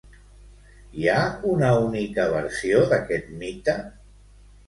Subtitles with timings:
[1.01, 1.17] Hi ha
[1.49, 3.77] una única versió d'aquest mite?